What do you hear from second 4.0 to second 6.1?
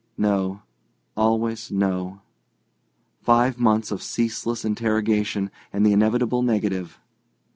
ceaseless interrogation and the